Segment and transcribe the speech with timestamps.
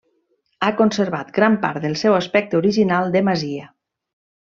[0.63, 3.73] Ha conservat gran part del seu aspecte original de masia.